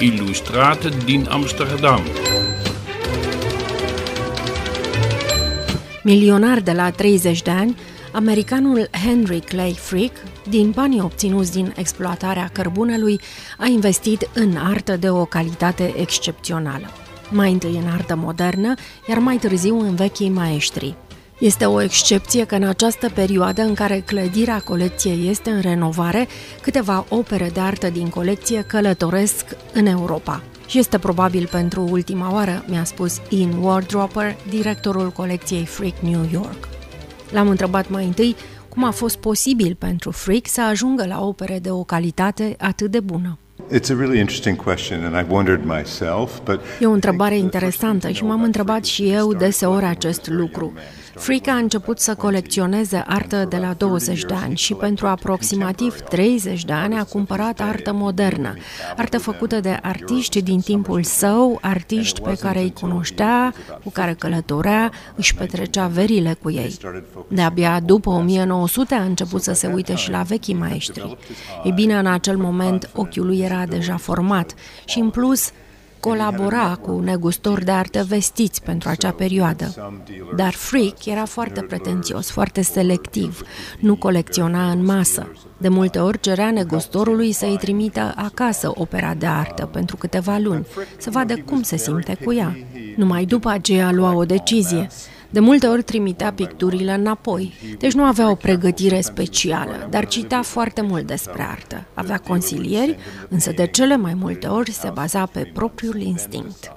ilustrate 0.00 0.88
din 1.04 1.26
Amsterdam. 1.30 2.00
Milionar 6.02 6.60
de 6.60 6.72
la 6.72 6.90
30 6.90 7.42
de 7.42 7.50
ani, 7.50 7.76
americanul 8.12 8.88
Henry 9.04 9.40
Clay 9.40 9.72
Frick, 9.72 10.16
din 10.48 10.70
banii 10.70 11.00
obținuți 11.00 11.52
din 11.52 11.72
exploatarea 11.76 12.50
cărbunelui, 12.52 13.20
a 13.58 13.66
investit 13.66 14.28
în 14.34 14.56
artă 14.56 14.96
de 14.96 15.10
o 15.10 15.24
calitate 15.24 15.94
excepțională. 15.96 16.86
Mai 17.30 17.52
întâi 17.52 17.80
în 17.84 17.90
artă 17.92 18.16
modernă, 18.16 18.74
iar 19.08 19.18
mai 19.18 19.36
târziu 19.36 19.80
în 19.80 19.94
vechii 19.94 20.28
maestri. 20.28 20.94
Este 21.40 21.64
o 21.64 21.82
excepție 21.82 22.44
că 22.44 22.54
în 22.54 22.62
această 22.62 23.08
perioadă 23.14 23.62
în 23.62 23.74
care 23.74 24.02
clădirea 24.06 24.60
colecției 24.64 25.28
este 25.28 25.50
în 25.50 25.60
renovare, 25.60 26.26
câteva 26.62 27.06
opere 27.08 27.50
de 27.52 27.60
artă 27.60 27.90
din 27.90 28.08
colecție 28.08 28.62
călătoresc 28.62 29.44
în 29.72 29.86
Europa. 29.86 30.42
Și 30.66 30.78
este 30.78 30.98
probabil 30.98 31.48
pentru 31.50 31.88
ultima 31.90 32.32
oară, 32.32 32.64
mi-a 32.68 32.84
spus 32.84 33.20
Ian 33.28 33.52
Wardroper, 33.62 34.36
directorul 34.48 35.10
colecției 35.10 35.64
Freak 35.64 35.98
New 35.98 36.28
York. 36.32 36.68
L-am 37.30 37.48
întrebat 37.48 37.88
mai 37.88 38.04
întâi 38.04 38.36
cum 38.68 38.84
a 38.84 38.90
fost 38.90 39.16
posibil 39.16 39.76
pentru 39.78 40.10
Freak 40.10 40.46
să 40.46 40.62
ajungă 40.62 41.06
la 41.06 41.24
opere 41.24 41.58
de 41.62 41.70
o 41.70 41.82
calitate 41.84 42.54
atât 42.58 42.90
de 42.90 43.00
bună. 43.00 43.38
E 46.80 46.86
o 46.86 46.90
întrebare 46.90 47.36
interesantă 47.36 48.10
și 48.10 48.24
m-am 48.24 48.42
întrebat 48.42 48.84
și 48.84 49.10
eu 49.10 49.34
deseori 49.34 49.84
acest 49.84 50.28
lucru. 50.28 50.72
Frick 51.14 51.48
a 51.48 51.54
început 51.54 51.98
să 51.98 52.14
colecționeze 52.14 53.04
artă 53.06 53.46
de 53.48 53.56
la 53.56 53.72
20 53.72 54.24
de 54.24 54.34
ani 54.34 54.56
și 54.56 54.74
pentru 54.74 55.06
aproximativ 55.06 56.00
30 56.00 56.64
de 56.64 56.72
ani 56.72 56.98
a 56.98 57.04
cumpărat 57.04 57.60
artă 57.60 57.92
modernă, 57.92 58.54
artă 58.96 59.18
făcută 59.18 59.60
de 59.60 59.78
artiști 59.82 60.42
din 60.42 60.60
timpul 60.60 61.02
său, 61.02 61.58
artiști 61.60 62.20
pe 62.20 62.34
care 62.40 62.60
îi 62.60 62.72
cunoștea, 62.80 63.54
cu 63.84 63.90
care 63.90 64.14
călătorea, 64.18 64.92
își 65.14 65.34
petrecea 65.34 65.86
verile 65.86 66.36
cu 66.42 66.50
ei. 66.50 66.76
De-abia 67.28 67.80
după 67.80 68.10
1900 68.10 68.94
a 68.94 69.02
început 69.02 69.42
să 69.42 69.52
se 69.52 69.66
uite 69.66 69.94
și 69.94 70.10
la 70.10 70.22
vechii 70.22 70.54
maestri. 70.54 71.16
Ei 71.64 71.72
bine, 71.72 71.94
în 71.94 72.06
acel 72.06 72.36
moment 72.36 72.90
ochiul 72.94 73.26
lui 73.26 73.38
era 73.38 73.66
deja 73.66 73.96
format 73.96 74.54
și, 74.84 74.98
în 74.98 75.10
plus, 75.10 75.50
colabora 76.00 76.78
cu 76.82 77.00
negustori 77.00 77.64
de 77.64 77.70
artă 77.70 78.04
vestiți 78.08 78.62
pentru 78.62 78.88
acea 78.88 79.10
perioadă. 79.10 79.92
Dar 80.36 80.52
Freak 80.52 81.06
era 81.06 81.24
foarte 81.24 81.60
pretențios, 81.60 82.30
foarte 82.30 82.62
selectiv, 82.62 83.42
nu 83.78 83.96
colecționa 83.96 84.70
în 84.70 84.84
masă. 84.84 85.32
De 85.58 85.68
multe 85.68 85.98
ori 85.98 86.20
cerea 86.20 86.50
negustorului 86.50 87.32
să-i 87.32 87.56
trimită 87.60 88.12
acasă 88.16 88.72
opera 88.74 89.14
de 89.14 89.26
artă 89.26 89.66
pentru 89.66 89.96
câteva 89.96 90.38
luni, 90.38 90.66
să 90.98 91.10
vadă 91.10 91.36
cum 91.36 91.62
se 91.62 91.76
simte 91.76 92.16
cu 92.24 92.32
ea. 92.32 92.56
Numai 92.96 93.24
după 93.24 93.48
aceea 93.48 93.92
lua 93.92 94.14
o 94.14 94.24
decizie. 94.24 94.88
De 95.30 95.40
multe 95.40 95.66
ori 95.66 95.82
trimitea 95.82 96.32
picturile 96.32 96.92
înapoi, 96.92 97.52
deci 97.78 97.92
nu 97.92 98.04
avea 98.04 98.30
o 98.30 98.34
pregătire 98.34 99.00
specială, 99.00 99.86
dar 99.90 100.06
citea 100.06 100.42
foarte 100.42 100.80
mult 100.80 101.06
despre 101.06 101.42
artă. 101.50 101.84
Avea 101.94 102.18
consilieri, 102.18 102.96
însă 103.28 103.52
de 103.52 103.66
cele 103.66 103.96
mai 103.96 104.14
multe 104.14 104.46
ori 104.46 104.70
se 104.70 104.90
baza 104.94 105.26
pe 105.26 105.50
propriul 105.54 106.00
instinct. 106.00 106.72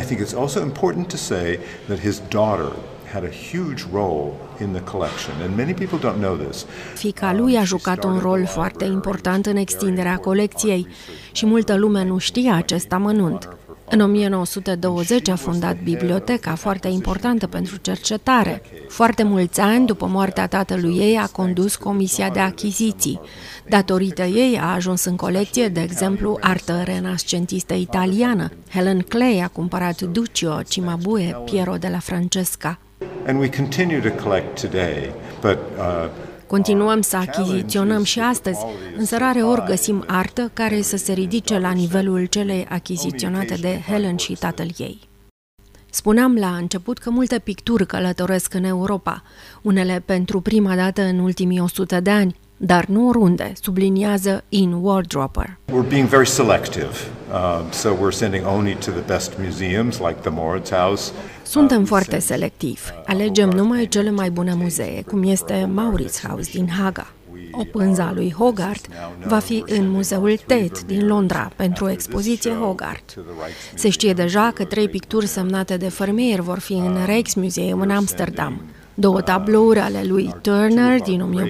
I 0.00 0.04
think 0.04 0.20
it's 0.20 0.34
also 0.38 0.60
important 0.60 1.08
to 1.08 1.16
say 1.16 1.58
that 1.86 1.98
his 1.98 2.22
daughter 2.28 2.72
had 3.12 3.24
a 3.24 3.30
huge 3.52 3.84
role 3.92 4.32
in 4.60 4.72
the 4.72 4.82
collection 4.82 5.34
and 5.42 5.56
many 5.56 5.74
people 5.74 5.98
don't 5.98 6.18
know 6.18 6.36
this. 6.36 6.66
Fica 6.94 7.32
lui 7.32 7.56
a 7.56 7.64
jucat 7.64 8.04
un 8.04 8.18
rol 8.18 8.46
foarte 8.46 8.84
important 8.84 9.46
în 9.46 9.56
extinderea 9.56 10.16
colecției 10.16 10.86
și 11.32 11.46
multă 11.46 11.76
lume 11.76 12.04
nu 12.04 12.18
știe 12.18 12.50
acest 12.50 12.92
amănunt. 12.92 13.56
În 13.94 14.00
1920 14.00 15.28
a 15.28 15.36
fondat 15.36 15.76
biblioteca, 15.82 16.54
foarte 16.54 16.88
importantă 16.88 17.46
pentru 17.46 17.76
cercetare. 17.76 18.62
Foarte 18.88 19.22
mulți 19.22 19.60
ani 19.60 19.86
după 19.86 20.06
moartea 20.06 20.46
tatălui 20.46 20.96
ei 20.96 21.16
a 21.16 21.26
condus 21.26 21.76
Comisia 21.76 22.30
de 22.30 22.38
Achiziții. 22.38 23.20
Datorită 23.68 24.22
ei 24.22 24.58
a 24.60 24.74
ajuns 24.74 25.04
în 25.04 25.16
colecție, 25.16 25.68
de 25.68 25.80
exemplu, 25.80 26.38
artă 26.40 26.82
renascentistă 26.84 27.74
italiană. 27.74 28.50
Helen 28.70 29.00
Clay 29.00 29.40
a 29.42 29.48
cumpărat 29.48 30.00
Duccio, 30.00 30.62
Cimabue, 30.68 31.42
Piero 31.44 31.74
de 31.76 31.88
la 31.88 31.98
Francesca. 31.98 32.78
And 33.26 33.38
we 33.38 33.48
continue 33.48 34.00
to 34.00 34.22
collect 34.22 34.60
today, 34.60 35.12
but 35.40 35.58
uh, 35.78 36.08
Continuăm 36.52 37.00
să 37.00 37.16
achiziționăm 37.16 38.04
și 38.04 38.20
astăzi, 38.20 38.58
însă 38.96 39.16
rare 39.16 39.42
ori 39.42 39.64
găsim 39.66 40.04
artă 40.06 40.50
care 40.52 40.80
să 40.80 40.96
se 40.96 41.12
ridice 41.12 41.58
la 41.58 41.70
nivelul 41.70 42.24
celei 42.24 42.66
achiziționate 42.68 43.54
de 43.60 43.80
Helen 43.88 44.16
și 44.16 44.32
tatăl 44.32 44.66
ei. 44.76 44.98
Spuneam 45.90 46.36
la 46.36 46.56
început 46.56 46.98
că 46.98 47.10
multe 47.10 47.38
picturi 47.38 47.86
călătoresc 47.86 48.54
în 48.54 48.64
Europa, 48.64 49.22
unele 49.62 50.02
pentru 50.04 50.40
prima 50.40 50.74
dată 50.74 51.02
în 51.02 51.18
ultimii 51.18 51.60
100 51.60 52.00
de 52.00 52.10
ani, 52.10 52.36
dar 52.56 52.84
nu 52.84 53.08
oriunde, 53.08 53.52
subliniază 53.60 54.44
In 54.48 54.72
Wardroper. 54.72 55.58
We're 55.68 55.88
being 55.88 56.08
very 56.08 56.28
selective, 56.28 56.86
uh, 56.86 57.21
so 57.70 57.94
we're 57.94 58.10
sending 58.10 58.44
only 58.44 58.74
to 58.74 58.90
the 58.90 59.00
best 59.06 59.38
museums 59.38 59.98
like 59.98 60.20
the 60.20 60.30
House. 60.70 61.12
Suntem 61.42 61.84
foarte 61.84 62.18
selectivi. 62.18 62.80
Alegem 63.06 63.48
numai 63.48 63.88
cele 63.88 64.10
mai 64.10 64.30
bune 64.30 64.54
muzee, 64.54 65.02
cum 65.06 65.22
este 65.22 65.70
Mauritshuis 65.72 66.50
din 66.52 66.68
Haga. 66.68 67.12
O 67.52 67.64
pânză 67.64 68.02
a 68.02 68.12
lui 68.12 68.34
Hogarth 68.38 68.88
va 69.26 69.38
fi 69.38 69.64
în 69.66 69.90
Muzeul 69.90 70.36
Tate 70.46 70.80
din 70.86 71.06
Londra 71.06 71.50
pentru 71.56 71.84
o 71.84 71.90
expoziție 71.90 72.50
Hogarth. 72.50 73.14
Se 73.74 73.88
știe 73.88 74.12
deja 74.12 74.50
că 74.54 74.64
trei 74.64 74.88
picturi 74.88 75.26
semnate 75.26 75.76
de 75.76 75.92
Vermeer 75.98 76.40
vor 76.40 76.58
fi 76.58 76.72
în 76.72 76.96
Rijksmuseum 77.06 77.80
în 77.80 77.90
Amsterdam. 77.90 78.60
Două 78.94 79.20
tablouri 79.20 79.78
ale 79.78 80.02
lui 80.04 80.34
Turner 80.40 81.00
din 81.00 81.44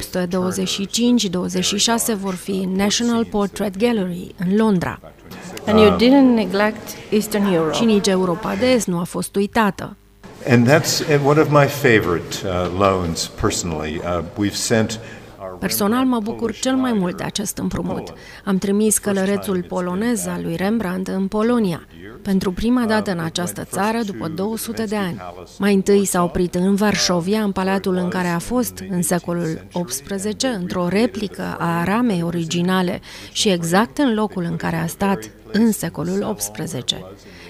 1825-26 2.14 2.16
vor 2.20 2.34
fi 2.34 2.50
în 2.50 2.72
National 2.72 3.24
Portrait 3.24 3.76
Gallery 3.76 4.34
în 4.38 4.56
Londra. 4.56 5.00
And 5.66 5.78
you 5.78 5.96
didn't 5.96 6.34
neglect 6.34 6.88
Eastern 7.10 7.52
Europe. 7.52 7.74
Și 7.74 7.84
nici 7.84 8.06
Europa 8.06 8.54
de 8.54 8.66
Est 8.66 8.86
nu 8.86 8.98
a 8.98 9.04
fost 9.04 9.36
uitată. 9.36 9.96
And 10.48 10.68
that's 10.68 11.24
one 11.24 11.40
of 11.40 11.48
my 11.48 11.66
favorite 11.66 12.36
uh, 12.44 12.78
loans 12.78 13.30
personally. 13.40 14.00
Uh, 14.04 14.22
we've 14.38 14.54
sent 14.54 15.00
Personal 15.58 16.04
mă 16.04 16.20
bucur 16.22 16.52
cel 16.52 16.74
mai 16.74 16.92
mult 16.92 17.16
de 17.16 17.22
acest 17.22 17.58
împrumut. 17.58 18.12
Am 18.44 18.58
trimis 18.58 18.98
călărețul 18.98 19.62
polonez 19.68 20.26
al 20.26 20.40
lui 20.42 20.56
Rembrandt 20.56 21.08
în 21.08 21.26
Polonia, 21.26 21.86
pentru 22.22 22.52
prima 22.52 22.84
dată 22.84 23.10
în 23.10 23.18
această 23.18 23.64
țară 23.64 23.98
după 24.06 24.28
200 24.28 24.84
de 24.84 24.96
ani. 24.96 25.20
Mai 25.58 25.74
întâi 25.74 26.04
s-a 26.04 26.22
oprit 26.22 26.54
în 26.54 26.74
Varșovia, 26.74 27.42
în 27.42 27.52
palatul 27.52 27.94
în 27.94 28.08
care 28.08 28.28
a 28.28 28.38
fost 28.38 28.84
în 28.90 29.02
secolul 29.02 29.66
XVIII, 29.84 30.54
într-o 30.54 30.88
replică 30.88 31.56
a 31.58 31.84
ramei 31.84 32.22
originale 32.22 33.00
și 33.32 33.48
exact 33.48 33.98
în 33.98 34.14
locul 34.14 34.42
în 34.42 34.56
care 34.56 34.76
a 34.76 34.86
stat 34.86 35.30
în 35.52 35.72
secolul 35.72 36.34
XVIII. 36.36 37.04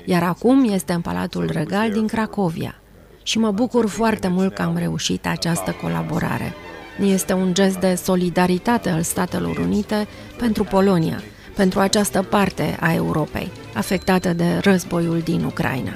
Iar 0.05 0.23
acum 0.23 0.71
este 0.71 0.93
în 0.93 1.01
Palatul 1.01 1.51
Regal 1.53 1.91
din 1.91 2.07
Cracovia. 2.07 2.75
Și 3.23 3.39
mă 3.39 3.51
bucur 3.51 3.89
foarte 3.89 4.29
mult 4.29 4.55
că 4.55 4.63
am 4.63 4.77
reușit 4.77 5.27
această 5.27 5.77
colaborare. 5.83 6.55
Este 7.01 7.33
un 7.33 7.55
gest 7.55 7.77
de 7.77 7.95
solidaritate 7.95 8.91
al 8.91 9.03
Statelor 9.03 9.59
Unite 9.59 10.07
pentru 10.37 10.65
Polonia, 10.65 11.23
pentru 11.57 11.81
această 11.81 12.23
parte 12.23 12.77
a 12.81 12.95
Europei, 12.95 13.51
afectată 13.75 14.33
de 14.33 14.59
războiul 14.63 15.21
din 15.21 15.45
Ucraina. 15.45 15.93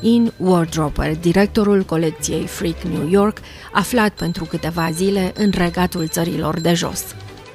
In 0.00 0.32
Wardroper, 0.36 1.16
directorul 1.16 1.82
colecției 1.82 2.46
Freak 2.46 2.82
New 2.82 3.08
York, 3.08 3.38
aflat 3.72 4.10
pentru 4.10 4.44
câteva 4.44 4.90
zile 4.90 5.32
în 5.36 5.50
regatul 5.54 6.08
țărilor 6.08 6.60
de 6.60 6.74
jos. 6.74 7.04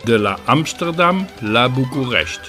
De 0.06 0.15
la 0.15 0.39
Amsterdam 0.45 1.27
la 1.39 1.68
București. 1.68 2.48